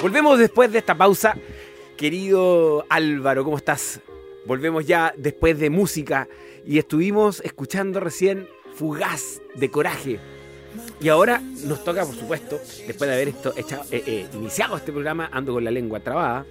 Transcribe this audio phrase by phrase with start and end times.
[0.00, 1.36] Volvemos después de esta pausa.
[1.96, 4.00] Querido Álvaro, ¿cómo estás?
[4.46, 6.28] Volvemos ya después de música
[6.64, 10.20] y estuvimos escuchando recién Fugaz de Coraje.
[11.00, 15.30] Y ahora nos toca, por supuesto, después de haber esto, eh, eh, iniciado este programa,
[15.32, 16.46] Ando con la lengua trabada,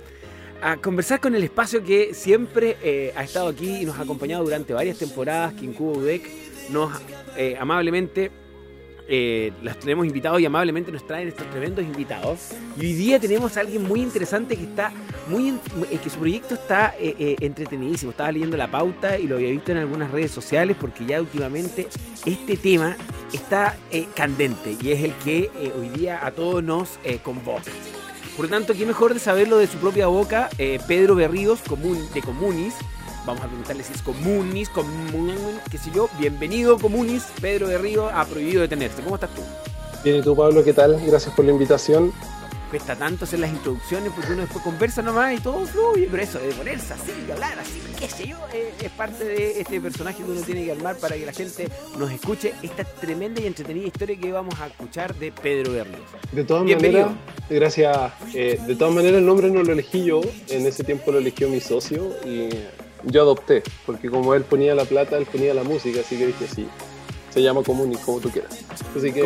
[0.62, 4.44] a conversar con el espacio que siempre eh, ha estado aquí y nos ha acompañado
[4.44, 6.30] durante varias temporadas, que Incubo UDEC
[6.70, 6.92] nos
[7.58, 8.30] amablemente
[9.10, 12.50] eh, los tenemos invitados y amablemente nos traen estos tremendos invitados.
[12.76, 14.92] Y hoy día tenemos a alguien muy interesante que está
[15.30, 15.50] muy
[15.92, 18.12] eh, que su proyecto está eh, entretenidísimo.
[18.12, 21.88] Estaba leyendo la pauta y lo había visto en algunas redes sociales porque ya últimamente
[22.26, 22.98] este tema
[23.32, 23.78] está
[24.16, 27.72] candente y es el que hoy día a todos nos convoca.
[28.36, 30.50] Por lo tanto, ¿qué mejor de saberlo de su propia boca?
[30.88, 31.60] Pedro Berríos,
[32.14, 32.76] de Comunis,
[33.28, 35.36] Vamos a preguntarle si es comunis, comun,
[35.70, 36.10] qué sé yo.
[36.18, 37.26] Bienvenido, comunis.
[37.42, 39.02] Pedro de Río ha prohibido detenerse.
[39.02, 39.42] ¿Cómo estás tú?
[40.02, 40.64] Bien, ¿y tú, Pablo?
[40.64, 40.98] ¿Qué tal?
[41.06, 42.14] Gracias por la invitación.
[42.70, 46.40] Cuesta tanto hacer las introducciones porque uno después conversa nomás y todo fluye, pero eso
[46.40, 50.30] de ponerse así, de hablar así, qué sé yo, es, parte de este personaje que
[50.30, 54.18] uno tiene que armar para que la gente nos escuche esta tremenda y entretenida historia
[54.18, 56.02] que vamos a escuchar de Pedro Berríos.
[56.34, 57.12] De todas maneras,
[57.50, 58.12] gracias.
[58.34, 61.48] Eh, de todas maneras, el nombre no lo elegí yo, en ese tiempo lo eligió
[61.48, 62.50] mi socio y
[63.08, 66.48] yo adopté, porque como él ponía la plata, él ponía la música, así que dije,
[66.48, 66.68] sí,
[67.30, 68.60] se llama Comunis, como tú quieras.
[68.96, 69.24] Así que,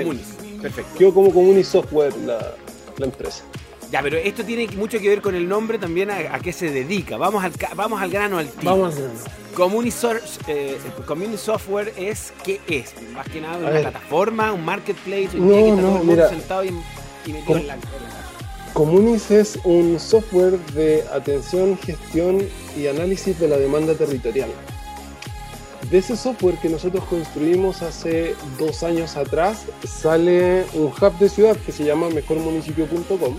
[0.62, 1.00] perfecto.
[1.00, 2.56] Yo como Comunis Software, la,
[2.98, 3.44] la, empresa.
[3.92, 7.18] Ya, pero esto tiene mucho que ver con el nombre también a, qué se dedica.
[7.18, 8.70] Vamos al, vamos al grano al tío.
[8.70, 9.20] Vamos al grano.
[9.56, 9.96] Community,
[10.48, 10.78] eh,
[11.38, 12.94] Software es, ¿qué es?
[13.14, 16.70] Más que nada una plataforma, un marketplace, un no, que está no, mira, sentado y,
[17.26, 17.78] y metido en la...
[18.74, 22.48] Comunis es un software de atención, gestión
[22.78, 24.50] y análisis de la demanda territorial.
[25.90, 31.58] De ese software que nosotros construimos hace dos años atrás sale un hub de ciudad
[31.58, 33.36] que se llama mejormunicipio.com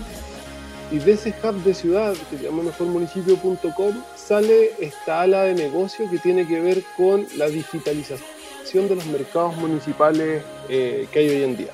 [0.91, 6.07] y de ese hub de ciudad que se llama mejormunicipio.com sale esta ala de negocio
[6.11, 11.43] que tiene que ver con la digitalización de los mercados municipales eh, que hay hoy
[11.43, 11.71] en día.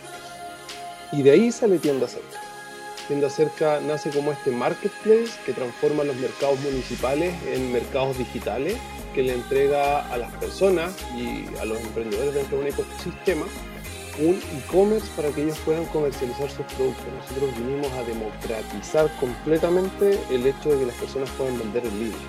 [1.11, 2.38] Y de ahí sale Tienda Cerca.
[3.09, 8.77] Tienda Cerca nace como este marketplace que transforma los mercados municipales en mercados digitales,
[9.15, 13.45] que le entrega a las personas y a los emprendedores dentro de un ecosistema
[14.19, 17.05] un e-commerce para que ellos puedan comercializar sus productos.
[17.19, 22.19] Nosotros vinimos a democratizar completamente el hecho de que las personas puedan vender el libro.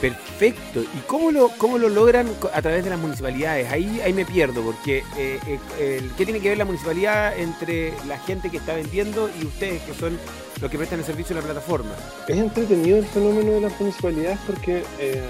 [0.00, 0.80] Perfecto.
[0.80, 3.70] ¿Y cómo lo, cómo lo logran a través de las municipalidades?
[3.70, 5.38] Ahí, ahí me pierdo, porque eh,
[5.78, 9.82] eh, ¿qué tiene que ver la municipalidad entre la gente que está vendiendo y ustedes
[9.82, 10.18] que son
[10.60, 11.90] los que prestan el servicio en la plataforma?
[12.26, 15.22] Es entretenido el fenómeno de las municipalidades porque eh,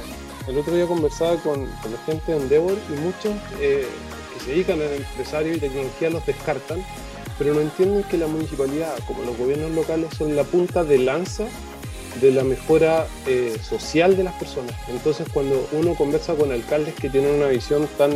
[0.47, 3.87] el otro día conversaba con, con, la gente de Endeavor y muchos que
[4.45, 6.85] se dedican al empresario y tecnología los descartan,
[7.39, 11.49] pero no entienden que la municipalidad, como los gobiernos locales, son la punta de lanza
[12.21, 14.75] de la mejora eh, social de las personas.
[14.89, 18.11] Entonces cuando uno conversa con alcaldes que tienen una visión tan,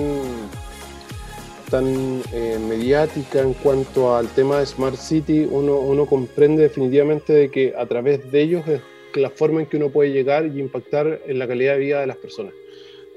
[1.71, 7.50] tan eh, mediática en cuanto al tema de Smart City, uno, uno comprende definitivamente de
[7.50, 8.81] que a través de ellos es
[9.15, 12.06] la forma en que uno puede llegar y impactar en la calidad de vida de
[12.06, 12.53] las personas.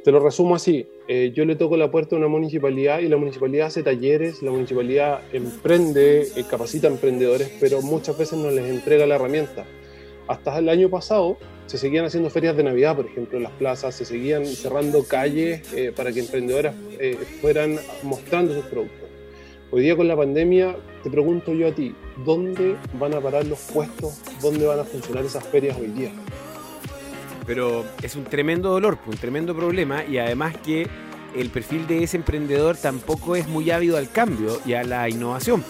[0.04, 3.18] Te lo resumo así, eh, yo le toco la puerta a una municipalidad y la
[3.18, 9.06] municipalidad hace talleres, la municipalidad emprende, capacita a emprendedores, pero muchas veces no les entrega
[9.06, 9.66] la herramienta
[10.28, 13.94] hasta el año pasado se seguían haciendo ferias de Navidad, por ejemplo, en las plazas,
[13.94, 19.10] se seguían cerrando calles eh, para que emprendedoras eh, fueran mostrando sus productos.
[19.70, 21.94] Hoy día con la pandemia, te pregunto yo a ti,
[22.24, 24.22] ¿dónde van a parar los puestos?
[24.42, 26.12] ¿Dónde van a funcionar esas ferias hoy día?
[27.46, 30.88] Pero es un tremendo dolor, un tremendo problema y además que
[31.36, 35.66] el perfil de ese emprendedor tampoco es muy ávido al cambio y a la innovación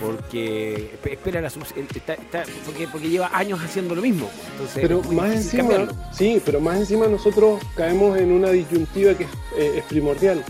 [0.00, 4.30] porque espera la porque, porque, lleva años haciendo lo mismo.
[4.74, 9.82] pero más encima, sí, pero más encima nosotros caemos en una disyuntiva que es, eh,
[9.88, 10.44] primordial.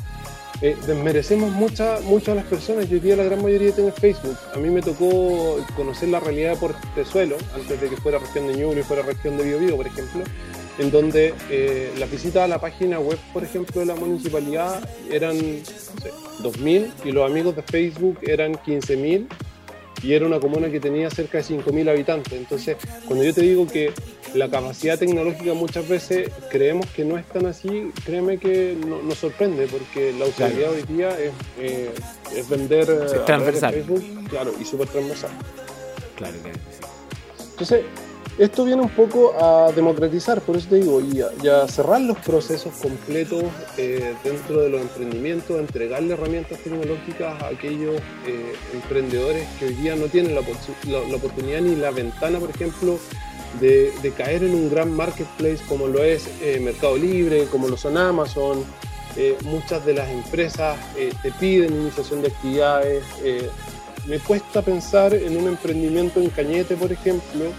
[0.63, 2.87] Eh, desmerecemos muchas muchas a las personas.
[2.89, 4.37] Yo diría la gran mayoría tiene Facebook.
[4.55, 6.75] A mí me tocó conocer la realidad por
[7.11, 10.23] suelo antes de que fuera región de Ñuble y fuera región de Biobío, por ejemplo,
[10.81, 15.37] en donde eh, la visita a la página web, por ejemplo, de la municipalidad eran
[15.37, 16.11] no sé,
[16.43, 19.27] 2.000 y los amigos de Facebook eran 15.000
[20.03, 22.33] y era una comuna que tenía cerca de 5.000 habitantes.
[22.33, 23.93] Entonces, cuando yo te digo que
[24.33, 29.67] la capacidad tecnológica muchas veces creemos que no es tan así, créeme que nos sorprende,
[29.67, 31.91] porque la utilidad hoy día es, eh,
[32.35, 32.87] es vender
[33.27, 33.75] transversal.
[33.75, 35.31] Facebook, claro, y súper transversal.
[36.17, 36.59] Claro, claro.
[37.51, 37.83] Entonces,
[38.41, 42.73] Esto viene un poco a democratizar, por eso te digo, y a, cerrar los procesos
[42.73, 43.45] completos
[43.77, 47.97] eh, dentro de los emprendimientos, entregarle herramientas tecnológicas a aquellos
[48.27, 52.99] eh, emprendedores que hoy día no tienen la, oportunidad ni la ventana, por ejemplo,
[53.61, 57.99] de, caer en un gran marketplace como lo es eh, Mercado Libre, como lo son
[57.99, 58.65] Amazon.
[59.45, 63.05] muchas de las empresas te piden iniciación de actividades.
[64.07, 67.53] me cuesta pensar en un emprendimiento en Cañete, por ejemplo,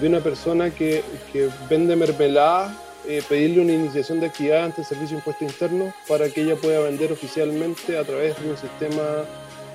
[0.00, 1.02] de una persona que,
[1.32, 2.74] que vende mermelada,
[3.06, 6.56] eh, pedirle una iniciación de actividad ante el Servicio de Impuesto Interno para que ella
[6.56, 9.24] pueda vender oficialmente a través de un sistema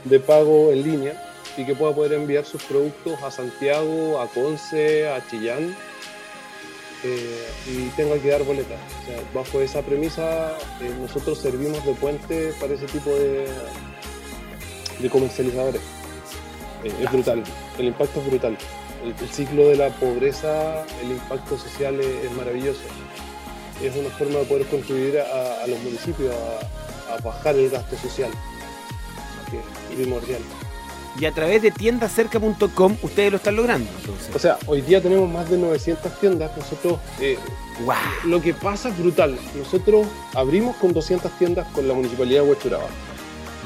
[0.05, 1.23] de pago en línea
[1.57, 5.75] y que pueda poder enviar sus productos a Santiago, a Conce, a Chillán
[7.03, 8.79] eh, y tenga que dar boletas.
[9.33, 13.45] bajo esa premisa, eh, nosotros servimos de puente para ese tipo de,
[14.99, 15.81] de comercializadores.
[16.83, 17.43] es brutal,
[17.77, 18.57] el impacto es brutal
[19.03, 22.81] el, ciclo de la pobreza, el impacto social es, maravilloso.
[23.81, 26.33] Es una forma de poder contribuir a, los municipios
[27.09, 28.31] a, bajar el gasto social,
[29.49, 30.41] que es primordial.
[31.19, 33.89] Y a través de tiendacerca.com ustedes lo están logrando.
[34.01, 34.35] Entonces.
[34.35, 36.55] O sea, hoy día tenemos más de 900 tiendas.
[36.55, 37.39] Nosotros, eh,
[38.25, 39.35] lo que pasa es brutal.
[39.55, 40.05] Nosotros
[40.35, 42.87] abrimos con 200 tiendas con la municipalidad de Huechuraba.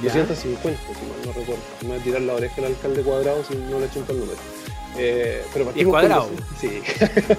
[0.02, 1.62] 250, si mal no recuerdo.
[1.82, 4.61] Me voy a tirar la oreja al alcalde cuadrado si no le echo el número.
[4.98, 6.30] Eh, pero y cuadrado.
[6.60, 6.82] sí.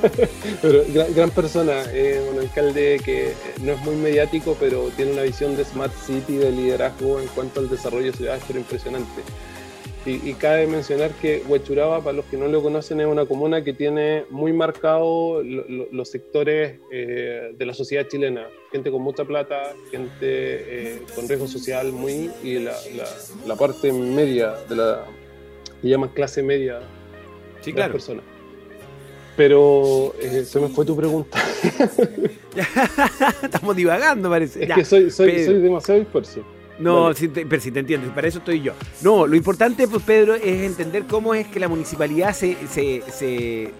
[0.63, 0.85] pero
[1.15, 1.85] gran, persona,
[2.33, 6.51] un alcalde que no es muy mediático, pero tiene una visión de Smart City, de
[6.51, 9.23] liderazgo en cuanto al desarrollo de ciudades, pero impresionante.
[10.05, 13.73] Y, cabe mencionar que Huechuraba, para los que no lo conocen, es una comuna que
[13.73, 18.49] tiene muy marcado los sectores eh, de la sociedad chilena.
[18.73, 22.75] Gente con mucha plata, gente eh, con riesgo social muy y la,
[23.47, 25.05] la parte media de la
[25.81, 26.81] que llaman clase media
[27.63, 27.93] Sí, claro.
[27.93, 28.25] Personas.
[29.37, 31.39] Pero eh, se me fue tu pregunta.
[33.43, 34.65] Estamos divagando, parece.
[34.65, 36.45] Es que soy, soy, demasiado disperso.
[36.79, 37.13] No,
[37.49, 38.73] pero si te entiendes, para eso estoy yo.
[39.03, 43.71] No, lo importante, pues Pedro, es entender cómo es que la municipalidad se, se, se,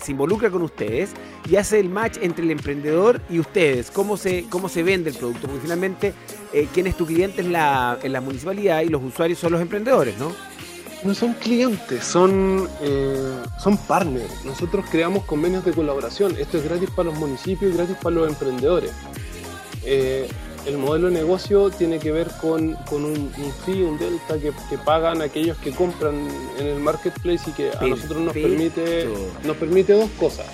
[0.00, 1.10] se, involucra con ustedes
[1.48, 5.16] y hace el match entre el emprendedor y ustedes, cómo se, cómo se vende el
[5.16, 6.12] producto, porque finalmente
[6.52, 9.62] eh, quién es tu cliente en la, en la municipalidad y los usuarios son los
[9.62, 10.32] emprendedores, ¿no?
[11.04, 14.44] No son clientes, son, eh, son partners.
[14.44, 16.36] Nosotros creamos convenios de colaboración.
[16.38, 18.92] Esto es gratis para los municipios y gratis para los emprendedores.
[19.84, 20.28] Eh,
[20.66, 24.52] el modelo de negocio tiene que ver con, con un, un, fee, un delta que,
[24.68, 29.08] que, pagan aquellos que compran en el marketplace y que a nosotros nos permite,
[29.44, 30.46] nos permite dos cosas.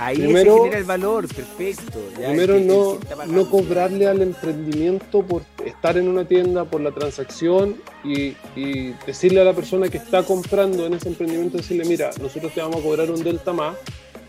[0.00, 2.00] Ahí primero, se genera el valor, perfecto.
[2.16, 8.34] primero, no, no cobrarle al emprendimiento por estar en una tienda, por la transacción y,
[8.56, 12.62] y, decirle a la persona que está comprando en ese emprendimiento, decirle, mira, nosotros te
[12.62, 13.76] vamos a cobrar un delta más,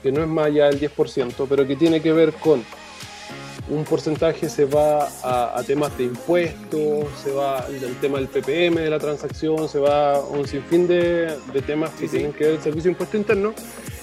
[0.03, 2.65] que no es más allá del 10%, pero que tiene que ver con
[3.69, 8.89] un porcentaje se va a, temas de impuestos, se va al tema del PPM de
[8.89, 12.61] la transacción, se va a un sinfín de, de temas que tienen que ver el
[12.61, 13.53] servicio de impuesto interno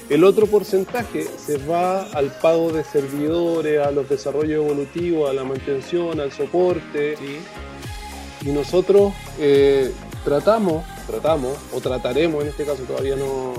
[0.09, 5.45] el otro porcentaje se va al pago de servidores, a los desarrollos evolutivos, a la
[5.45, 7.17] mantención, al soporte.
[8.45, 9.93] Y nosotros eh,
[10.25, 13.53] tratamos, tratamos, o trataremos en este caso, todavía no,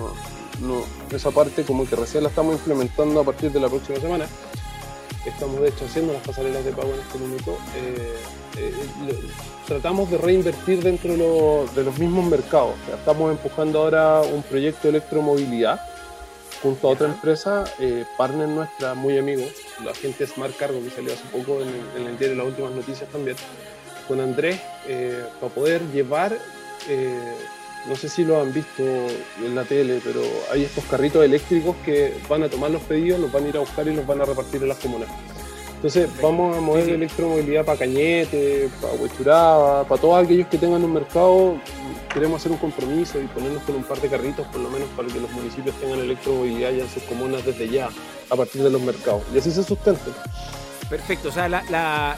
[0.61, 0.81] no,
[1.15, 4.25] esa parte como que recién la estamos implementando a partir de la próxima semana.
[5.25, 7.57] Estamos de hecho haciendo las pasarelas de pago en este momento.
[7.75, 8.15] Eh,
[8.57, 8.73] eh,
[9.67, 11.11] tratamos de reinvertir dentro
[11.75, 12.73] de, los mismos mercados.
[12.97, 15.79] estamos empujando ahora un proyecto de electromovilidad
[16.61, 19.47] junto a otra empresa, eh, partner nuestra, muy amigos,
[19.83, 23.09] la gente Smart Cargo que salió hace poco en, en el diario las últimas noticias
[23.09, 23.37] también,
[24.07, 26.37] con Andrés, eh, para poder llevar,
[26.89, 27.33] eh,
[27.87, 32.13] no sé si lo han visto en la tele, pero hay estos carritos eléctricos que
[32.27, 34.25] van a tomar los pedidos, los van a ir a buscar y los van a
[34.25, 35.09] repartir en las comunas.
[35.75, 40.93] Entonces vamos a mover electromovilidad para Cañete, para Huechuraba, para todos aquellos que tengan un
[40.93, 41.55] mercado.
[42.13, 45.07] Queremos hacer un compromiso y ponernos con un par de carritos, por lo menos para
[45.07, 47.89] que los municipios tengan electromovilidad ya en sus comunas desde ya,
[48.29, 49.23] a partir de los mercados.
[49.33, 50.11] Y así se sustente.
[50.89, 52.17] Perfecto, o sea, la, la,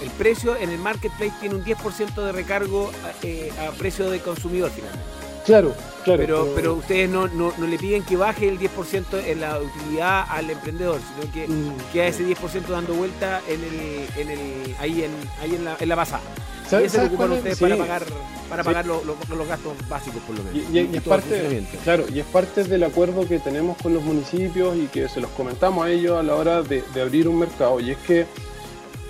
[0.00, 2.92] el precio en el marketplace tiene un 10% de recargo
[3.24, 5.17] eh, a precio de consumidor finalmente.
[5.48, 5.74] Claro,
[6.04, 6.20] claro.
[6.20, 10.50] Pero, pero ustedes no, no, le piden que baje el 10% en la utilidad al
[10.50, 15.10] emprendedor, sino que mm, queda ese 10% dando vuelta en el, en el, ahí, en,
[15.40, 16.22] ahí en, la, en la pasada.
[16.70, 18.02] Y eso lo ocupan ustedes para pagar,
[18.50, 19.02] para pagar los,
[19.48, 20.70] gastos básicos, por lo menos.
[20.70, 24.86] Y, es parte, claro, y es parte del acuerdo que tenemos con los municipios y
[24.88, 27.80] que se los comentamos a ellos a la hora de, abrir un mercado.
[27.80, 28.26] Y es que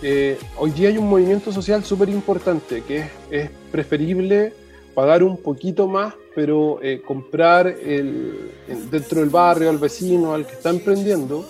[0.03, 4.53] eh, hoy día hay un movimiento social súper importante que es, es preferible
[4.99, 8.53] pagar un poquito más pero eh, comprar el,
[8.93, 11.45] dentro del barrio al vecino, al que está emprendiendo,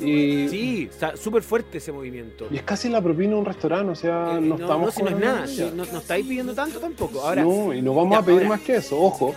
[0.00, 2.48] y, sí, está súper fuerte ese movimiento.
[2.50, 4.86] Y es casi la propina de un restaurante, o sea, eh, no, no, estamos.
[4.86, 7.20] No, si no es nada, no, estáis pidiendo tanto tampoco.
[7.20, 9.32] Ahora, no, y no vamos a pedir más que eso, ojo.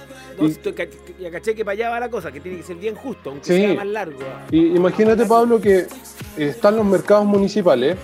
[1.19, 3.45] ya caché que para allá va la cosa, que tiene que ser bien justo, aunque
[3.45, 4.21] sea más largo.
[4.49, 5.85] Y imagínate, Pablo, que
[6.35, 7.95] están los mercados municipales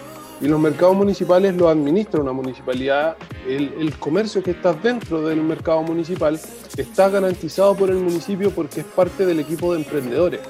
[0.41, 3.17] y los mercados municipales los administra una municipalidad.
[3.47, 6.39] El, el, comercio que está dentro del mercado municipal
[6.77, 10.41] está garantizado por el municipio porque es parte del equipo de emprendedores.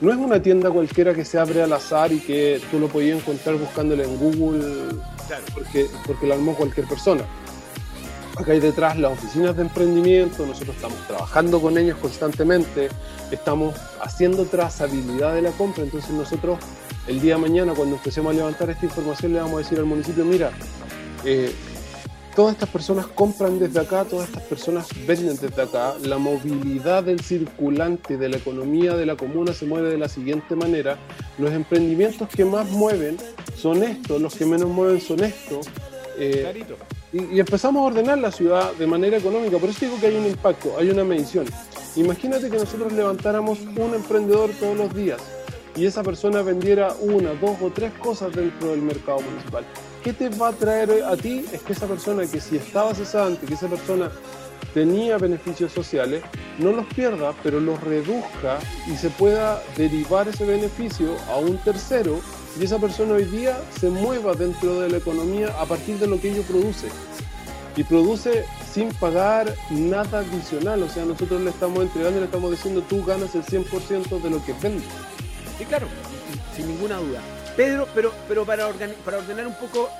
[0.00, 3.20] No es una tienda cualquiera que se abre al azar y que tú lo podías
[3.20, 4.96] encontrar buscándole en Google
[5.54, 7.24] porque, porque la armó cualquier persona.
[8.36, 12.88] Acá hay detrás las oficinas de emprendimiento, nosotros estamos trabajando con ellos constantemente,
[13.30, 16.58] estamos haciendo trazabilidad de la compra, entonces nosotros
[17.06, 19.86] el día de mañana cuando empecemos a levantar esta información le vamos a decir al
[19.86, 20.50] municipio, mira,
[21.24, 21.52] eh,
[22.36, 27.20] todas estas personas compran desde acá, todas estas personas venden desde acá, la movilidad del
[27.20, 30.96] circulante de la economía de la comuna se mueve de la siguiente manera,
[31.38, 33.16] los emprendimientos que más mueven
[33.56, 35.66] son estos, los que menos mueven son estos.
[36.18, 36.64] Eh,
[37.12, 40.14] y, y, empezamos a ordenar la ciudad de manera económica, por eso digo que hay
[40.14, 41.46] un impacto, hay una medición.
[41.96, 45.20] Imagínate que nosotros levantáramos un emprendedor todos los días
[45.76, 49.64] y esa persona vendiera una, dos o tres cosas dentro del mercado municipal.
[50.02, 51.44] ¿Qué te va a traer a ti?
[51.52, 54.10] Es que esa persona que si estaba cesante, que esa persona
[54.74, 56.22] tenía beneficios sociales,
[56.58, 62.20] no los pierda, pero los reduzca y se pueda derivar ese beneficio a un tercero
[62.58, 66.20] y esa persona hoy día se mueva dentro de la economía a partir de lo
[66.20, 66.88] que ello produce.
[67.76, 72.82] Y produce sin pagar nada adicional, o sea, nosotros le estamos entregando, le estamos diciendo,
[72.88, 74.84] tú ganas el 100% de lo que vendes.
[75.58, 75.86] Sí, claro,
[76.54, 77.20] sin ninguna duda.
[77.56, 78.70] Pedro, pero, pero para,
[79.04, 79.90] para ordenar un poco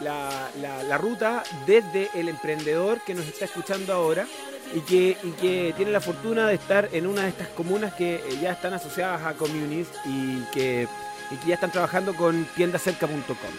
[0.00, 4.26] la, ruta desde el emprendedor que nos está escuchando ahora
[4.74, 8.16] y que, y que tiene la fortuna de estar en una de estas comunas que
[8.16, 10.88] eh, ya están asociadas a Communis y que,
[11.30, 13.50] y que ya están trabajando con tiendacerca.com.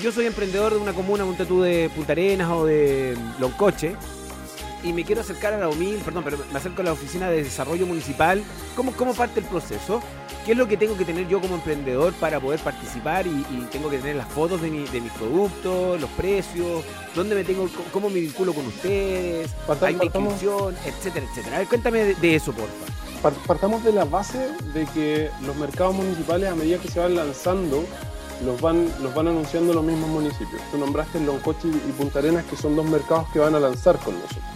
[0.00, 3.96] Yo soy emprendedor de una comuna, monte tú de Punta Arenas o de Loncoche,
[4.82, 7.42] y me quiero acercar a la OMIL, perdón, pero me acerco a la oficina de
[7.42, 8.42] desarrollo municipal.
[8.74, 10.02] ¿Cómo, cómo parte el proceso?
[10.44, 13.26] ¿Qué es lo que tengo que tener yo como emprendedor para poder participar?
[13.26, 16.84] Y, tengo que tener las fotos de, mi, de mis productos, los precios,
[17.14, 21.56] dónde me tengo, cómo me vinculo con ustedes, hay inscripción, etcétera, etcétera.
[21.56, 23.36] A ver, cuéntame de, eso, porfa.
[23.46, 27.84] Partamos de la base de que los mercados municipales, a medida que se van lanzando,
[28.44, 30.60] los van, los van anunciando los mismos municipios.
[30.72, 34.14] Tú nombraste Loncochi y Punta Arenas, que son dos mercados que van a lanzar con
[34.14, 34.51] nosotros.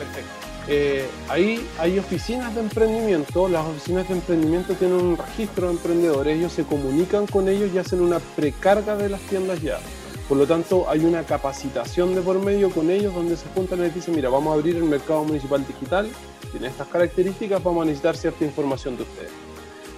[0.00, 0.30] Perfecto.
[0.66, 6.38] Eh, ahí hay oficinas de emprendimiento, las oficinas de emprendimiento tienen un registro de emprendedores,
[6.38, 9.78] ellos se comunican con ellos y hacen una precarga de las tiendas ya.
[10.26, 13.82] Por lo tanto, hay una capacitación de por medio con ellos donde se juntan y
[13.82, 16.08] les dicen, mira, vamos a abrir el mercado municipal digital,
[16.50, 19.30] tiene estas características, vamos a necesitar cierta información de ustedes.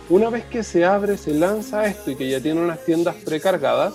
[0.08, 3.94] Una vez que se abre, se lanza esto y que ya tiene unas tiendas precargadas,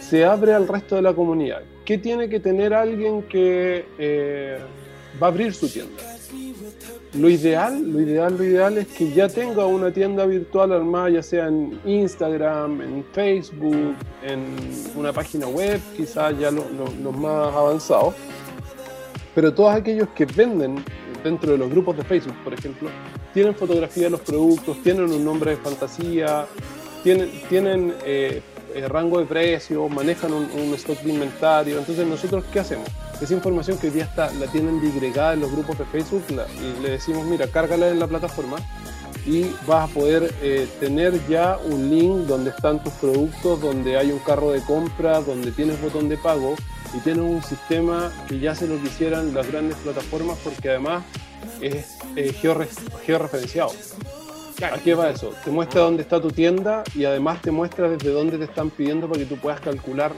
[0.00, 1.62] se abre al resto de la comunidad.
[1.84, 3.86] ¿Qué tiene que tener alguien que...
[3.98, 4.58] Eh,
[5.20, 6.02] va a abrir su tienda.
[7.14, 11.22] Lo ideal, lo ideal, lo ideal es que ya tenga una tienda virtual armada, ya
[11.22, 14.44] sea en Instagram, en Facebook, en
[14.94, 18.14] una página web, quizás ya los más avanzados.
[19.34, 20.84] Pero todos aquellos que venden
[21.24, 22.90] dentro de los grupos de Facebook, por ejemplo,
[23.32, 26.46] tienen fotografía de los productos, tienen un nombre de fantasía,
[27.02, 28.42] tienen, tienen eh,
[28.78, 31.78] eh, rango de precios, manejan un, stock de inventario.
[31.78, 32.88] Entonces, ¿nosotros qué hacemos?
[33.20, 36.88] esa información que hoy día está, la tienen digregada en los grupos de Facebook, le
[36.88, 38.58] decimos, mira, cárgala en la plataforma
[39.28, 44.10] y vas a poder eh, tener ya un link donde están tus productos, donde hay
[44.10, 46.54] un carro de compra, donde tienes botón de pago
[46.94, 51.04] y tienes un sistema que ya se lo quisieran las grandes plataformas porque además
[51.60, 52.32] es eh,
[53.04, 53.72] georreferenciado.
[54.62, 55.32] ¿A qué va eso?
[55.44, 59.08] Te muestra dónde está tu tienda y además te muestra desde dónde te están pidiendo
[59.08, 60.12] para que tú puedas calcular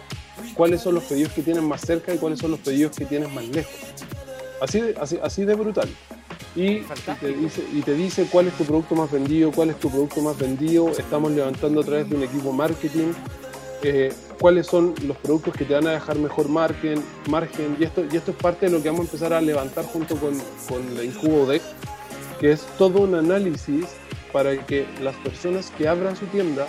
[0.55, 3.31] cuáles son los pedidos que tienes más cerca y cuáles son los pedidos que tienes
[3.33, 3.75] más lejos.
[4.63, 5.89] Así de, así, así de brutal.
[6.57, 6.81] Y,
[7.21, 10.23] te dice, y te dice cuál es tu producto más vendido, cuál es tu producto
[10.23, 10.89] más vendido.
[10.91, 13.13] Estamos levantando a través de un equipo marketing
[13.83, 18.05] eh, cuáles son los productos que te van a dejar mejor margen, margen y, esto,
[18.11, 20.95] y esto es parte de lo que vamos a empezar a levantar junto con, con
[20.95, 21.63] la Incubo Deck,
[22.41, 23.87] que es todo un análisis
[24.33, 26.67] para que las personas que abran su tienda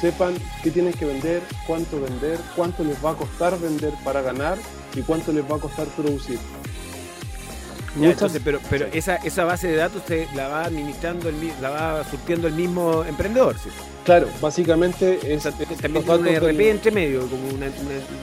[0.00, 4.58] sepan qué tienen que vender, cuánto vender, cuánto les va a costar vender para ganar
[4.94, 6.38] y cuánto les va a costar producir.
[8.44, 12.48] pero pero esa, esa base de datos usted la va administrando, el, la va surtiendo
[12.48, 13.70] el mismo emprendedor, ¿sí?
[14.04, 15.44] Claro, básicamente es.
[15.44, 17.60] también tiene un ERP entre medio, como un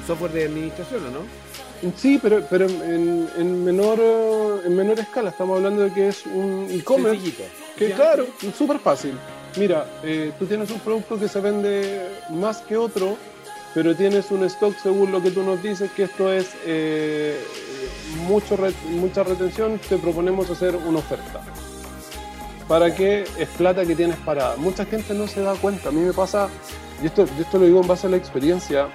[0.05, 1.49] software de administración, ¿o no?
[1.95, 3.99] Sí, pero, pero en, en menor,
[4.65, 5.29] en menor escala.
[5.29, 7.33] Estamos hablando de que es un e-commerce.
[7.79, 9.13] Que claro, súper fácil.
[9.57, 13.17] Mira, eh, tú tienes un producto que se vende más que otro,
[13.73, 17.39] pero tienes un stock según lo que tú nos dices, que esto es eh,
[18.27, 18.57] mucho
[18.89, 21.41] mucha retención, te proponemos hacer una oferta.
[22.67, 23.25] ¿Para qué?
[23.37, 25.89] Es plata que tienes para Mucha gente no se da cuenta.
[25.89, 26.49] A mí me pasa,
[27.01, 28.89] y esto, esto lo digo en base a la experiencia,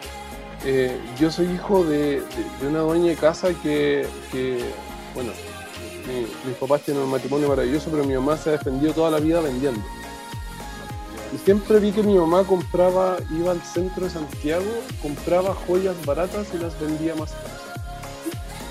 [0.64, 2.22] eh, yo soy hijo de,
[2.66, 4.06] una dueña de casa que,
[5.14, 5.32] bueno,
[6.46, 9.40] mis papás tienen un matrimonio maravilloso, pero mi mamá se ha defendido toda la vida
[9.40, 9.80] vendiendo.
[11.34, 14.70] Y siempre vi que mi mamá compraba, iba al centro de Santiago,
[15.02, 17.60] compraba joyas baratas y las vendía más caras.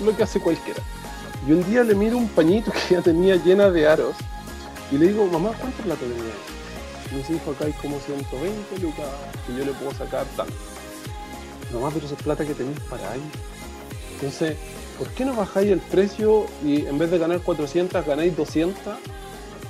[0.04, 0.82] Lo que hace cualquiera.
[1.46, 4.16] Y un día le miro un pañito que ya tenía llena de aros
[4.90, 6.32] y le digo, mamá, ¿cuánto plata tenía?
[7.12, 9.06] Me dice, hijo, acá hay como 120 lucas
[9.46, 10.54] que yo le puedo sacar tanto
[11.80, 13.22] no pero eso es plata que tenéis para ahí.
[14.14, 14.56] Entonces,
[14.98, 18.94] ¿por qué no bajáis el precio y en vez de ganar 400 ganáis 200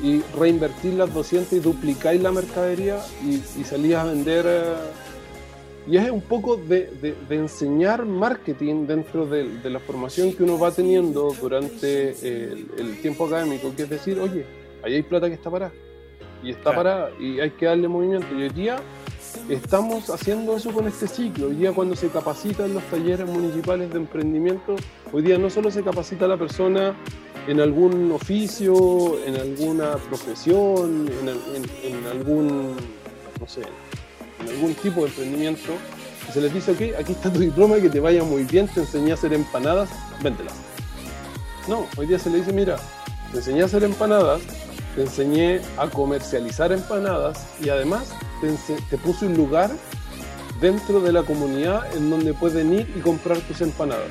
[0.02, 4.45] y reinvertís las 200 y duplicáis la mercadería y, y salís a vender?
[4.47, 5.04] Eh?
[5.87, 11.35] y es un poco de, enseñar marketing dentro de, la formación que uno va teniendo
[11.40, 14.47] durante el, tiempo académico, que es decir, oye,
[14.83, 15.71] ahí hay plata que está para
[16.43, 18.26] y está para y hay que darle movimiento.
[18.35, 18.76] Y hoy día
[19.49, 21.49] Estamos haciendo eso con este ciclo.
[21.49, 24.76] Hoy día cuando se capacita en los talleres municipales de emprendimiento,
[25.12, 26.95] hoy día no solo se capacita a la persona
[27.47, 31.11] en algún oficio, en alguna profesión,
[31.83, 32.75] en, algún,
[33.38, 33.62] no sé,
[34.41, 35.73] algún tipo de emprendimiento,
[36.33, 39.11] se les dice, ok, aquí está tu diploma, que te vaya muy bien, te enseñé
[39.11, 39.91] a hacer empanadas,
[40.23, 40.55] véntelas.
[41.69, 42.76] No, hoy día se le dice, mira,
[43.31, 44.41] te enseñé a hacer empanadas,
[44.95, 48.14] te enseñé a comercializar empanadas y además
[48.91, 49.71] te, puse un lugar
[50.61, 54.09] dentro de la comunidad en donde pueden ir y comprar tus empanadas.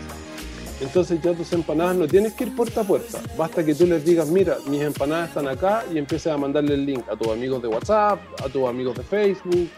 [0.81, 3.19] Entonces ya tus empanadas no tienes que ir puerta a puerta.
[3.37, 6.85] Basta que tú les digas, mira, mis empanadas están acá y empieces a mandarle el
[6.85, 9.69] link a tus amigos de WhatsApp, a tus amigos de Facebook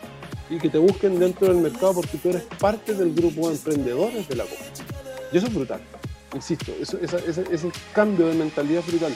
[0.50, 4.28] y que te busquen dentro del mercado porque tú eres parte del grupo de emprendedores
[4.28, 4.74] de la comunidad.
[5.32, 5.82] Y eso es brutal.
[6.34, 9.16] Insisto, ese cambio de mentalidad es brutal.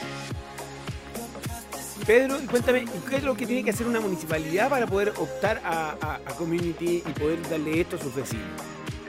[2.09, 6.17] Pedro, cuéntame, ¿qué es lo que tiene que hacer una municipalidad para poder optar a,
[6.39, 8.47] community y poder darle esto a sus vecinos?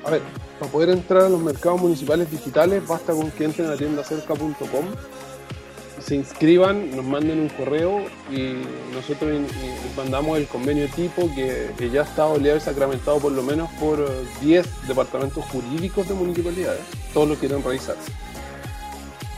[0.04, 0.20] A ver,
[0.58, 4.84] para poder entrar a los mercados municipales digitales basta con que entren a tiendacerca.com,
[5.98, 8.56] se inscriban, nos manden un correo y
[8.92, 9.30] nosotros
[9.96, 14.06] mandamos el convenio tipo que, ya está oleado y sacramentado por lo menos por
[14.42, 16.82] 10 departamentos jurídicos de municipalidades,
[17.14, 17.96] todos lo quieren revisar.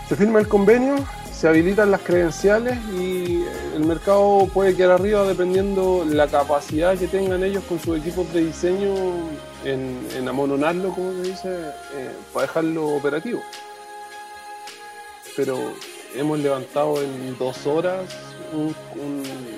[0.08, 0.96] Se firma el convenio,
[1.42, 3.42] se habilitan las credenciales y
[3.74, 8.44] el mercado puede quedar arriba dependiendo la capacidad que tengan ellos con sus equipos de
[8.44, 8.94] diseño
[9.64, 11.48] en, amononarlo, como se dice,
[11.96, 13.42] eh, para dejarlo operativo.
[15.36, 15.58] Pero
[16.14, 18.04] hemos levantado en dos horas,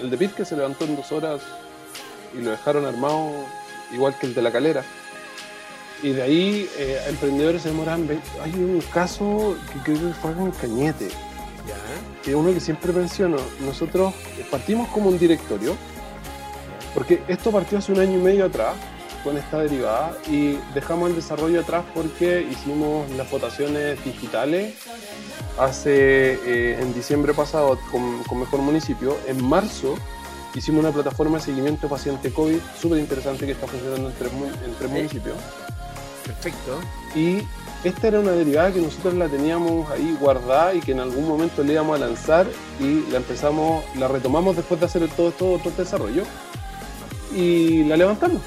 [0.00, 1.42] el de que se levantó en dos horas
[2.32, 3.30] y lo dejaron armado
[3.92, 4.82] igual que el de la calera.
[6.02, 8.08] Y de ahí eh, emprendedores se demoran.
[8.42, 11.10] Hay un caso que creo que fue en Cañete
[12.22, 14.14] que uno que siempre menciono, nosotros
[14.50, 15.76] partimos como un directorio,
[16.94, 18.74] porque esto partió hace un año y medio atrás
[19.24, 24.74] con esta derivada y dejamos el desarrollo atrás porque hicimos las votaciones digitales
[25.58, 29.16] hace eh, en diciembre pasado con, Mejor Municipio.
[29.26, 29.96] En marzo
[30.54, 34.30] hicimos una plataforma de seguimiento paciente COVID súper interesante que está funcionando en tres,
[34.64, 35.36] en tres municipios.
[36.24, 36.80] Perfecto.
[37.14, 37.38] Y
[37.84, 41.62] esta era una derivada que nosotros la teníamos ahí guardada y que en algún momento
[41.62, 42.46] le íbamos a lanzar
[42.80, 46.22] y la empezamos, la retomamos después de hacer todo, todo, todo desarrollo
[47.34, 48.40] y la levantamos.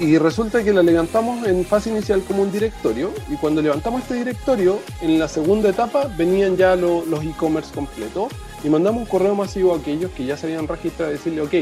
[0.00, 4.14] Y resulta que la levantamos en fase inicial como un directorio y cuando levantamos este
[4.14, 8.28] directorio, en la segunda etapa venían ya los e-commerce completos
[8.62, 11.54] y mandamos un correo masivo a aquellos que ya se habían registrado y decirle, ok,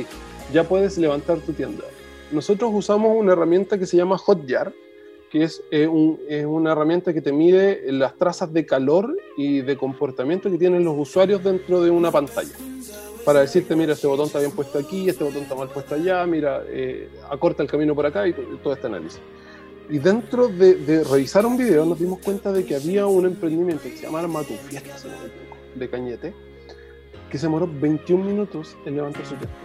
[0.52, 1.84] ya puedes levantar tu tienda.
[2.30, 4.72] Nosotros usamos una herramienta que se llama Hotjar,
[5.36, 10.50] que es, eh, una herramienta que te mide las trazas de calor y de comportamiento
[10.50, 12.54] que tienen los usuarios dentro de una pantalla.
[13.22, 16.24] Para decirte, mira, este botón está bien puesto aquí, este botón está mal puesto allá,
[16.24, 19.20] mira, eh, acorta el camino por acá y todo este análisis.
[19.90, 23.96] Y dentro de, revisar un video nos dimos cuenta de que había un emprendimiento que
[23.96, 24.96] se llama Matu Fiesta,
[25.74, 26.32] de Cañete,
[27.30, 29.56] que se demoró 21 minutos en levantar su tienda.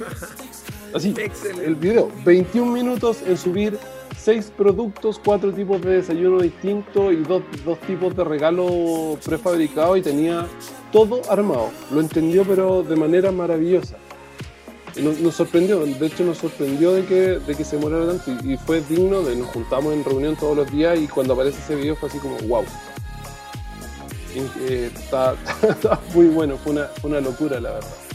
[0.94, 1.14] Así,
[1.62, 3.78] el video, 21 minutos en subir
[4.22, 10.02] seis productos, cuatro tipos de desayuno distintos y dos, dos tipos de regalo prefabricado y
[10.02, 10.46] tenía
[10.92, 11.70] todo armado.
[11.92, 13.96] Lo entendió pero de manera maravillosa.
[14.96, 18.82] nos, sorprendió, de hecho nos sorprendió de que, de que se demorara tanto y, fue
[18.82, 22.08] digno de nos juntamos en reunión todos los días y cuando aparece ese video fue
[22.08, 22.64] así como wow.
[24.34, 25.34] Eh, está,
[26.14, 28.09] muy bueno, fue una, una locura la verdad.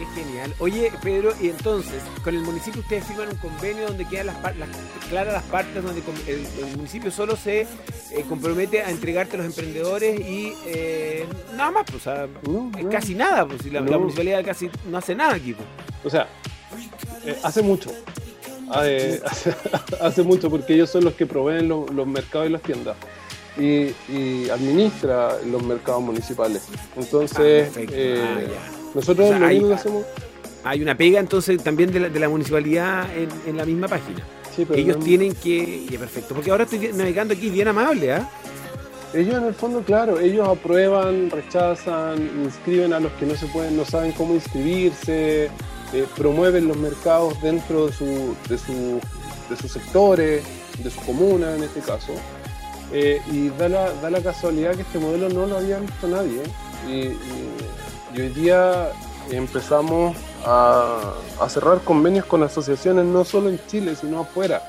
[0.00, 0.54] Qué genial.
[0.60, 4.68] Oye, Pedro, y entonces, con el municipio ustedes firman un convenio donde quedan las, las
[5.10, 10.18] claras las partes donde el, municipio solo se eh, compromete a entregarte a los emprendedores
[10.18, 12.26] y eh, nada más, pues, o sea,
[12.90, 15.52] casi nada, pues, la, municipalidad casi no hace nada aquí.
[15.52, 15.68] Pues.
[16.02, 16.28] O sea,
[17.26, 17.90] eh, hace mucho.
[20.00, 22.96] Hace, mucho porque ellos son los que proveen los mercados y las tiendas.
[23.58, 26.68] Y, administra los mercados municipales.
[26.96, 30.04] Entonces, ah, eh, ah, nosotros lo único que hacemos...
[30.62, 33.06] Hay una pega entonces también de la, municipalidad
[33.46, 34.22] en, la misma página.
[34.74, 35.86] ellos tienen que...
[35.90, 38.28] Ya, perfecto, porque ahora estoy navegando aquí bien amable, ¿ah?
[39.12, 43.76] Ellos en el fondo, claro, ellos aprueban, rechazan, inscriben a los que no se pueden,
[43.76, 45.50] no saben cómo inscribirse,
[45.92, 49.00] eh, promueven los mercados dentro de, su, de, su,
[49.48, 50.44] de sus sectores,
[50.80, 52.12] de su comuna en este caso.
[52.92, 56.42] Eh, y da la, da la, casualidad que este modelo no lo había visto nadie.
[56.88, 57.08] Y,
[58.16, 58.90] hoy día
[59.30, 64.62] empezamos a, a, cerrar convenios con asociaciones no solo en Chile, sino afuera,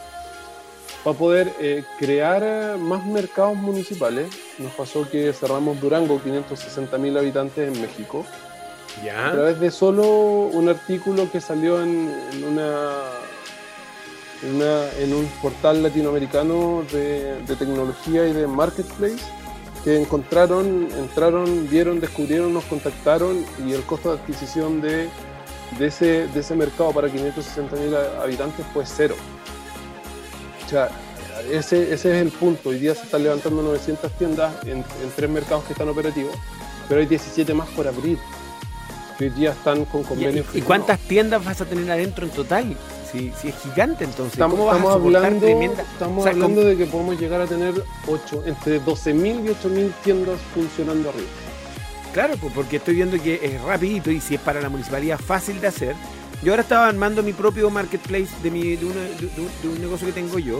[1.03, 4.29] para poder eh, crear más mercados municipales.
[4.59, 8.25] Nos pasó que cerramos Durango, 560 mil habitantes en México
[9.09, 10.03] a través de solo
[10.47, 12.11] un artículo que salió en,
[12.47, 12.91] una,
[14.99, 19.23] en, un portal latinoamericano de, tecnología y de marketplace
[19.83, 25.09] que encontraron, entraron, vieron, descubrieron, nos contactaron y el costo de adquisición de,
[25.79, 29.15] de, ese, de ese mercado para 560 mil habitantes fue cero.
[30.65, 30.89] O sea,
[31.51, 32.69] ese, ese es el punto.
[32.69, 36.35] Hoy día se están levantando 900 tiendas en, en tres mercados que están operativos,
[36.87, 38.17] pero hay 17 más por abrir
[39.23, 40.47] hoy día están con convenios.
[40.53, 42.75] ¿Y, cuántas tiendas vas a tener adentro en total?
[43.11, 44.33] Si, es gigante, entonces.
[44.33, 49.91] Estamos, hablando, estamos hablando de que podemos llegar a tener 8, entre 12.000 y 8.000
[50.03, 51.27] tiendas funcionando arriba.
[52.13, 55.59] Claro, pues porque estoy viendo que es rapidito y si es para la municipalidad fácil
[55.61, 55.95] de hacer.
[56.43, 60.59] Yo ahora estaba armando mi propio marketplace de, mi, de, un negocio que tengo yo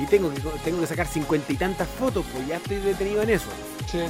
[0.00, 3.30] y tengo que, tengo que sacar cincuenta y tantas fotos, pues ya estoy detenido en
[3.30, 3.48] eso.
[3.90, 4.00] Sí.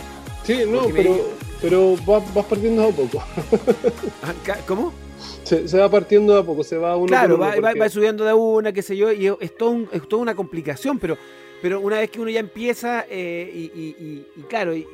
[0.44, 1.28] Sí, no, pero,
[1.60, 3.22] pero vas, partiendo a poco.
[4.22, 4.34] Ah,
[4.66, 4.92] ¿Cómo?
[5.44, 8.72] Se, va partiendo de a poco, se va uno Claro, va, va, subiendo de una,
[8.72, 11.16] qué sé yo, y es, todo es toda una complicación, pero,
[11.60, 14.86] pero una vez que uno ya empieza, eh, y, y, claro, y,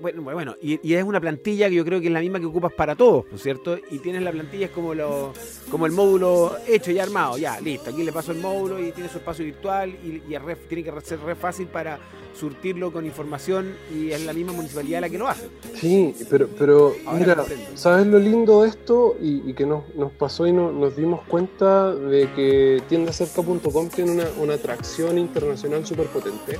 [0.00, 2.72] bueno, bueno y, es una plantilla que yo creo que es la misma que ocupas
[2.72, 3.78] para todos, ¿no es cierto?
[3.90, 5.32] Y tienes la plantilla, es como, lo,
[5.70, 9.08] como el módulo hecho y armado, ya, listo, aquí le paso el módulo y tiene
[9.08, 10.22] su espacio virtual y,
[10.68, 11.98] tiene que ser re fácil para
[12.34, 15.48] surtirlo con información y es la misma municipalidad la que lo hace.
[15.74, 19.16] Sí, pero, pero mira, ¿sabes lo lindo de esto?
[19.20, 24.54] Y, que nos, nos, pasó y nos dimos cuenta de que tiendacerca.com tiene una, una
[24.54, 26.58] atracción internacional súper potente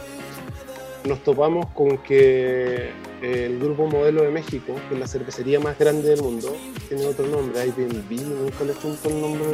[1.05, 2.91] nos topamos con que
[3.23, 6.55] el Grupo Modelo de México, que es la cervecería más grande del mundo,
[6.89, 8.05] tiene otro nombre, IBM,
[8.43, 9.47] nunca le he el nombre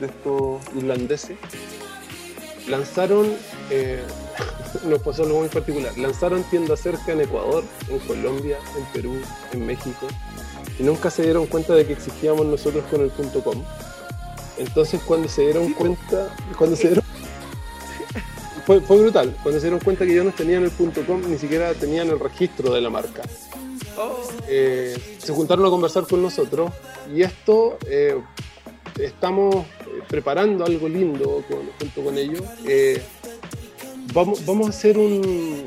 [0.00, 1.36] de, estos irlandeses,
[2.68, 3.26] lanzaron,
[3.70, 4.00] eh,
[4.86, 9.20] nos pasó algo muy particular, lanzaron tiendas cerca en Ecuador, en Colombia, en Perú,
[9.52, 10.06] en México,
[10.78, 13.62] y nunca se dieron cuenta de que existíamos nosotros con el .com.
[14.56, 16.99] Entonces cuando se dieron cuenta, cuando se dieron
[18.78, 19.34] fue, brutal.
[19.42, 22.72] Cuando se dieron cuenta que yo no tenían el .com, ni siquiera tenían el registro
[22.72, 23.22] de la marca.
[23.98, 24.16] Oh.
[24.48, 26.70] Eh, se juntaron a conversar con nosotros
[27.12, 28.16] y esto eh,
[28.98, 29.64] estamos eh,
[30.08, 31.44] preparando algo lindo
[31.78, 32.42] junto con ellos.
[34.14, 35.64] vamos, vamos a hacer un,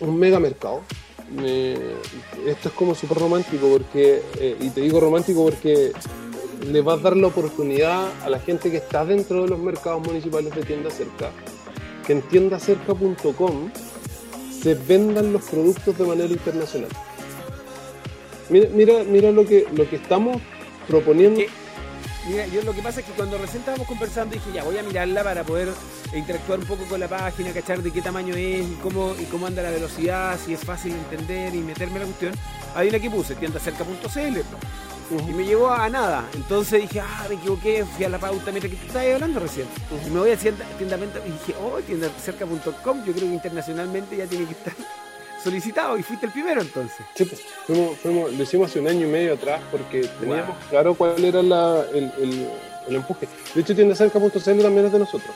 [0.00, 0.82] un mega mercado.
[2.46, 4.22] esto es como súper romántico porque,
[4.60, 5.92] y te digo romántico porque
[6.66, 10.04] le vas a dar la oportunidad a la gente que está dentro de los mercados
[10.04, 11.30] municipales de tienda cerca
[12.08, 13.70] que en tiendacerca.com
[14.62, 16.88] se vendan los productos de manera internacional.
[18.48, 20.40] Mira, mira, mira lo que lo que estamos
[20.88, 21.42] proponiendo.
[22.26, 24.82] mira, yo lo que pasa es que cuando recién estábamos conversando dije, ya voy a
[24.82, 25.68] mirarla para poder
[26.14, 29.46] interactuar un poco con la página, cachar de qué tamaño es y cómo, y cómo
[29.46, 32.32] anda la velocidad, si es fácil entender y meterme la cuestión.
[32.74, 34.38] Hay una que puse, tiendacerca.cl
[35.10, 36.28] y me llevó a nada.
[36.34, 39.66] Entonces dije, ah, me equivoqué, fui a la pauta mientras que tú estabas hablando recién.
[40.06, 40.64] Y me voy a tienda,
[41.26, 44.74] y dije, oh, tiendacerca.com, yo creo que internacionalmente ya tiene que estar
[45.42, 47.06] solicitado y fuiste el primero entonces.
[47.14, 50.94] Sí, pues, fuimos, fuimos, lo hicimos hace un año y medio atrás porque teníamos claro
[50.94, 52.48] cuál era la, el, el,
[52.88, 53.28] el, empuje.
[53.54, 55.34] De hecho, tiendacerca.cl también es de nosotros.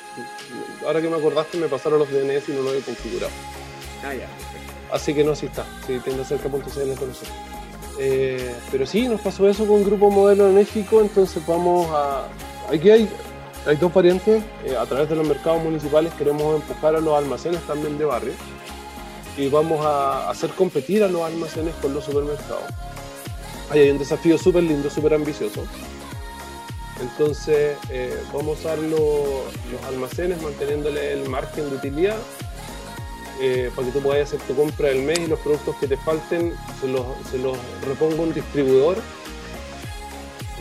[0.87, 3.33] Ahora que me acordaste, me pasaron los DNS y no lo había configurado.
[4.05, 4.27] Ah, ya.
[4.93, 5.65] Así que no, sí está.
[5.87, 7.62] Sí, tiendacerca.cl es de nosotros.
[8.05, 12.27] Eh, pero sí, nos pasó eso con Grupo Modelo en México, entonces vamos a...
[12.69, 13.09] Aquí hay,
[13.65, 17.61] hay dos variantes, eh, a través de los mercados municipales queremos empujar a los almacenes
[17.61, 18.33] también de barrio
[19.37, 22.65] y vamos a hacer competir a los almacenes con los supermercados.
[23.71, 25.62] Ahí hay un desafío súper lindo, súper ambicioso.
[27.01, 32.17] Entonces eh, vamos a usar los almacenes manteniéndole el margen de utilidad
[33.44, 35.96] eh, para que tú puedas hacer tu compra del mes y los productos que te
[35.96, 38.98] falten se los, se los repongo un distribuidor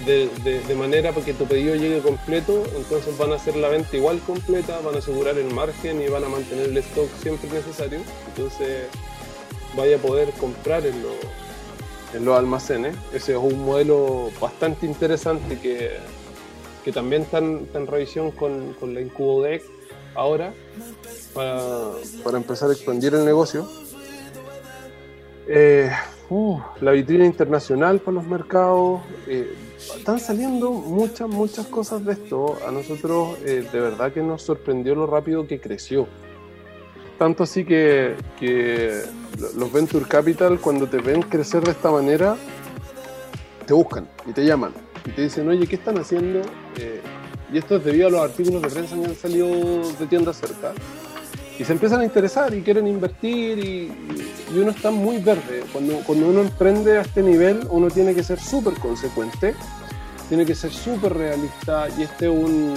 [0.03, 4.19] de, manera para que tu pedido llegue completo, entonces van a hacer la venta igual
[4.21, 8.87] completa, van a asegurar el margen y van a mantener el stock siempre necesario, entonces
[9.77, 10.95] vaya a poder comprar en,
[12.15, 12.95] en los almacenes.
[13.13, 15.97] Ese es un modelo bastante interesante que,
[16.83, 19.61] que también está en, revisión con, con la Incubodec
[20.15, 20.53] ahora
[21.33, 21.61] para,
[22.23, 23.67] para empezar a expandir el negocio.
[25.47, 25.89] Eh,
[26.29, 29.01] uh, la vitrina internacional para los mercados.
[29.27, 32.57] Eh, están saliendo muchas, muchas cosas de esto.
[32.67, 36.07] A nosotros eh, de verdad que nos sorprendió lo rápido que creció.
[37.17, 39.01] Tanto así que, que
[39.55, 42.35] los Venture Capital cuando te ven crecer de esta manera,
[43.65, 44.73] te buscan y te llaman
[45.05, 46.41] y te dicen, oye, ¿qué están haciendo?
[47.51, 49.47] Y esto es debido a los artículos de prensa que han salido
[49.99, 50.73] de tiendas cerca
[51.59, 53.91] y se empiezan a interesar y quieren invertir y,
[54.55, 55.63] uno está muy verde.
[55.71, 59.53] Cuando, uno emprende a este nivel, uno tiene que ser súper consecuente,
[60.27, 62.73] tiene que ser súper realista y este es un,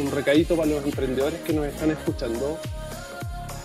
[0.00, 2.58] un, recadito para los emprendedores que nos están escuchando.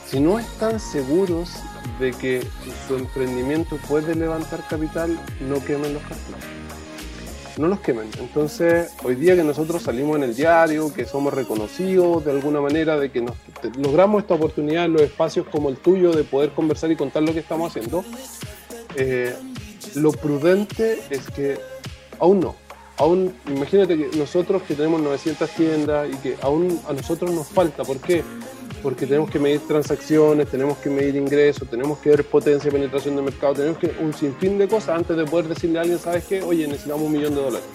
[0.10, 1.52] Si no están seguros
[2.00, 2.46] de que
[2.88, 5.17] su emprendimiento puede levantar capital,
[5.48, 6.61] no quemen los cartuchos
[7.58, 8.10] no los quemen.
[8.20, 12.98] Entonces, hoy día que nosotros salimos en el diario, que somos reconocidos de alguna manera,
[12.98, 13.26] de que
[13.78, 17.34] logramos esta oportunidad en los espacios como el tuyo de poder conversar y contar lo
[17.34, 18.04] que estamos haciendo,
[18.96, 19.36] eh,
[19.96, 21.60] lo prudente es que
[22.20, 22.56] aún no.
[22.98, 27.84] Aún, imagínate que nosotros que tenemos 900 tiendas y que aún a nosotros nos falta,
[27.84, 28.24] ¿por qué?
[28.82, 33.15] Porque tenemos que medir transacciones, tenemos que medir ingresos, tenemos que ver potencia de penetración
[33.15, 36.26] de mercado, tenemos que un sinfín de cosas antes de poder decirle a alguien, ¿sabes
[36.26, 36.41] qué?
[36.41, 37.67] Oye, necesitamos un millón de dólares.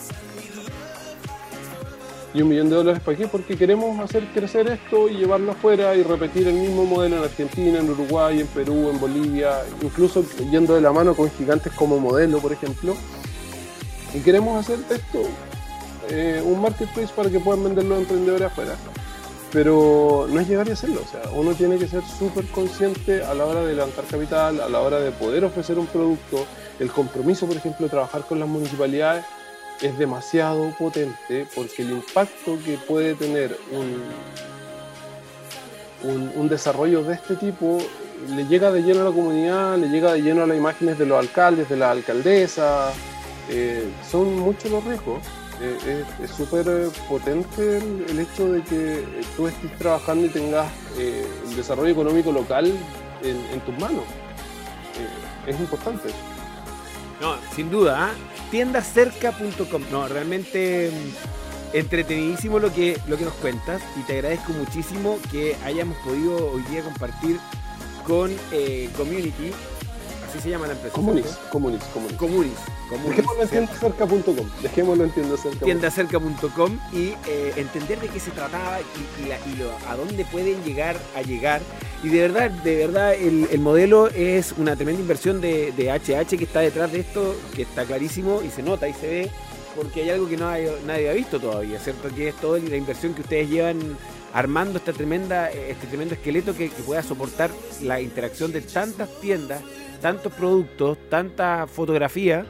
[2.34, 3.26] ¿Y un millón de dólares para qué?
[3.28, 7.78] Porque queremos hacer crecer esto y llevarlo afuera y repetir el mismo modelo en Argentina,
[7.78, 12.38] en Uruguay, en Perú, en Bolivia, incluso yendo de la mano con gigantes como modelo,
[12.40, 12.94] por ejemplo.
[14.12, 15.22] Y queremos hacer esto
[16.10, 18.76] eh, un marketplace para que puedan vender los emprendedores afuera
[19.52, 21.02] pero no es llegar y hacerlo.
[21.04, 24.68] O sea, uno tiene que ser súper consciente a la hora de levantar capital, a
[24.68, 26.46] la hora de poder ofrecer un producto.
[26.78, 29.24] El compromiso, por ejemplo, de trabajar con las municipalidades
[29.80, 34.02] es demasiado potente porque el impacto que puede tener un,
[36.34, 37.78] un, desarrollo de este tipo
[38.34, 41.04] le llega de lleno a la comunidad, le llega de lleno a las imágenes de
[41.04, 42.90] los alcaldes, de la alcaldesa.
[43.50, 45.22] Eh, son muchos los riesgos
[45.60, 49.04] eh, es súper eh, potente el, hecho de que
[49.36, 52.72] tú estés trabajando y tengas eh, el desarrollo económico local
[53.22, 54.04] en, tus manos.
[55.46, 56.10] es importante.
[57.20, 58.48] No, sin duda, ¿eh?
[58.50, 59.82] tiendacerca.com.
[59.90, 65.56] No, realmente mm, entretenidísimo lo que, lo que nos cuentas y te agradezco muchísimo que
[65.64, 67.40] hayamos podido hoy día compartir
[68.06, 68.30] con
[68.96, 69.52] Community
[70.36, 70.94] así se llama la empresa.
[70.94, 72.16] Comunis, Comunis, Comunis.
[72.16, 72.52] Comunis.
[72.90, 74.48] Dejémoslo en tiendacerca.com.
[74.62, 75.64] Dejémoslo en tiendacerca.com.
[75.66, 79.30] Tiendacerca.com y eh, entender de qué se trataba y,
[79.88, 81.60] a dónde pueden llegar a llegar.
[82.02, 86.44] Y de verdad, de verdad, el, modelo es una tremenda inversión de, de, HH que
[86.44, 89.30] está detrás de esto, que está clarísimo y se nota y se ve,
[89.74, 92.08] porque hay algo que no hay, nadie ha visto todavía, ¿cierto?
[92.14, 93.96] Que es toda la inversión que ustedes llevan
[94.32, 97.50] armando esta tremenda, este tremendo esqueleto que, que pueda soportar
[97.82, 99.62] la interacción de tantas tiendas
[100.06, 102.46] tantos productos, tanta fotografía,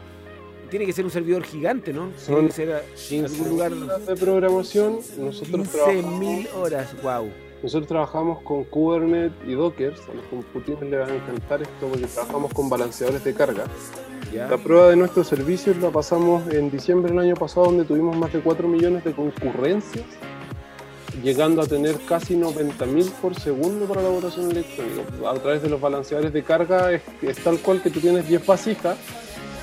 [0.68, 2.10] tiene que ser un servidor gigante, ¿no?
[2.18, 2.74] Son tiene
[3.08, 4.98] que algún lugar de programación.
[5.16, 7.30] Nosotros 15.000 horas, wow.
[7.62, 9.94] Nosotros trabajamos con Kubernetes y Docker.
[9.94, 13.64] A los computadores les va a encantar esto porque trabajamos con balanceadores de carga.
[14.34, 18.34] La prueba de nuestros servicios la pasamos en diciembre del año pasado, donde tuvimos más
[18.34, 20.04] de 4 millones de concurrencias
[21.22, 25.30] llegando a tener casi 90.000 por segundo para la votación electrónica.
[25.30, 27.02] A través de los balanceadores de carga es,
[27.42, 28.96] tal cual que tú tienes 10 vasijas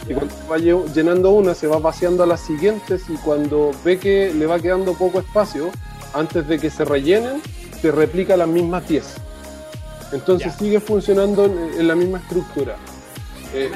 [0.08, 0.58] y cuando se va
[0.94, 4.94] llenando una se va vaciando a las siguientes y cuando ve que le va quedando
[4.94, 5.72] poco espacio,
[6.14, 7.42] antes de que se rellenen,
[7.82, 9.16] te replica las mismas 10.
[10.12, 12.76] Entonces sigue funcionando en, la misma estructura.
[13.54, 13.72] Eh,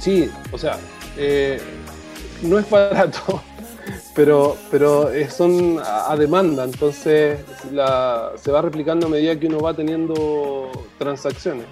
[0.00, 0.78] sí, o sea,
[1.16, 1.60] eh,
[2.42, 3.42] no es barato
[4.16, 9.74] pero, pero eh, son a, demanda, entonces se va replicando a medida que uno va
[9.74, 11.66] teniendo transacciones.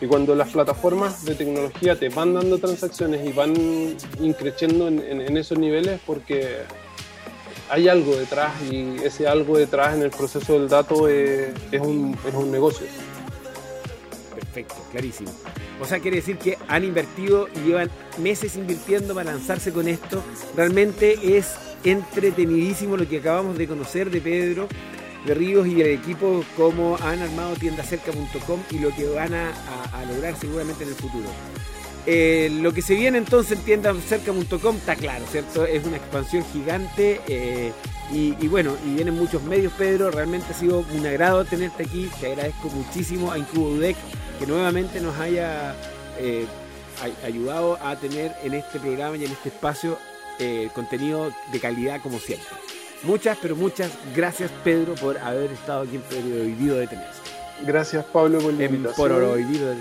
[0.00, 3.54] Y cuando las plataformas de tecnología te van dando transacciones y van
[4.20, 6.56] increciendo en, esos niveles, porque
[7.70, 12.34] hay algo detrás y ese algo detrás en el proceso del dato es, un, es
[12.34, 12.86] un negocio.
[14.34, 15.30] Perfecto, clarísimo.
[15.80, 20.22] O sea, quiere decir que han invertido y llevan meses invirtiendo para lanzarse con esto.
[20.56, 24.68] Realmente es entretenidísimo lo que acabamos de conocer de Pedro
[25.24, 29.52] de Ríos y el equipo, cómo han armado tiendacerca.com y lo que van a,
[30.08, 31.28] lograr seguramente en el futuro.
[32.06, 35.64] Eh, lo que se viene entonces en tiendacerca.com está claro, ¿cierto?
[35.64, 37.72] Es una expansión gigante eh,
[38.12, 40.10] y, bueno, y vienen muchos medios, Pedro.
[40.10, 42.10] Realmente ha sido un agrado tenerte aquí.
[42.20, 43.96] Te agradezco muchísimo a Incubodec
[44.38, 45.74] que nuevamente nos haya
[46.18, 46.44] eh,
[47.24, 49.96] ayudado a tener en este programa y en este espacio
[50.74, 52.48] contenido de calidad como siempre.
[53.04, 57.20] Muchas, pero muchas gracias Pedro por haber estado aquí en Prohibido de Tenerse.
[57.62, 59.08] Gracias Pablo por la invitación.
[59.08, 59.76] Por de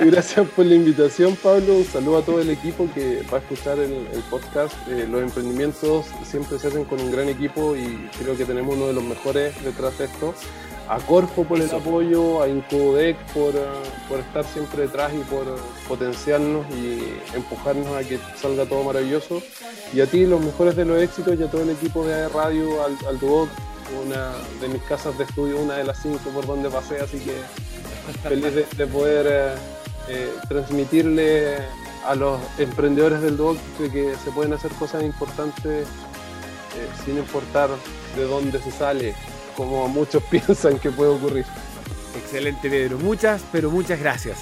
[0.10, 1.74] gracias por la invitación Pablo.
[1.74, 4.74] Un saludo a todo el equipo que va a escuchar el, podcast.
[4.88, 8.86] Eh, los emprendimientos siempre se hacen con un gran equipo y creo que tenemos uno
[8.86, 10.34] de los mejores detrás de esto
[10.88, 13.62] a Corfo por el apoyo, a Incodec por, eh,
[14.08, 15.44] por, estar siempre detrás y por
[15.88, 19.42] potenciarnos y empujarnos a que salga todo maravilloso.
[19.92, 22.84] Y a ti los mejores de los éxitos y a todo el equipo de radio,
[22.84, 23.48] al, al Duoc,
[24.04, 27.34] una de mis casas de estudio, una de las cinco por donde pasé, así que
[28.28, 29.54] feliz de, poder eh,
[30.08, 31.56] eh, transmitirle
[32.06, 35.86] a los emprendedores del Duoc que se pueden hacer cosas importantes
[37.04, 37.70] sin importar
[38.16, 39.14] de dónde se sale
[39.56, 41.44] como muchos piensan que puede ocurrir.
[42.16, 42.98] Excelente, Pedro.
[42.98, 44.38] Muchas, pero muchas gracias.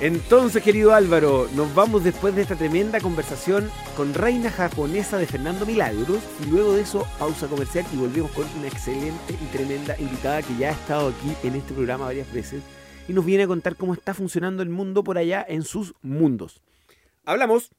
[0.00, 5.66] Entonces, querido Álvaro, nos vamos después de esta tremenda conversación con Reina Japonesa de Fernando
[5.66, 10.40] Milagros y luego de eso pausa comercial y volvemos con una excelente y tremenda invitada
[10.40, 12.62] que ya ha estado aquí en este programa varias veces
[13.08, 16.62] y nos viene a contar cómo está funcionando el mundo por allá en sus mundos.
[17.26, 17.70] Hablamos.